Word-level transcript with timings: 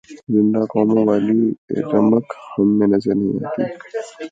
زندہ 0.33 0.61
قوموں 0.71 1.03
والی 1.07 1.39
رمق 1.91 2.25
ہم 2.51 2.67
میں 2.77 2.87
نظر 2.93 3.13
نہیں 3.19 3.35
آتی۔ 3.45 3.63